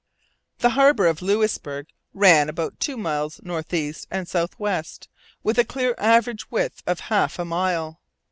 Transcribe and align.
The 0.57 0.69
harbour 0.71 1.05
of 1.05 1.21
Louisbourg 1.21 1.85
ran 2.15 2.49
about 2.49 2.79
two 2.79 2.97
miles 2.97 3.39
north 3.43 3.71
east 3.71 4.07
and 4.09 4.27
south 4.27 4.57
west, 4.57 5.07
with 5.43 5.59
a 5.59 5.63
clear 5.63 5.93
average 5.99 6.49
width 6.49 6.81
of 6.87 7.01
half 7.01 7.37
a 7.37 7.45
mile. 7.45 7.99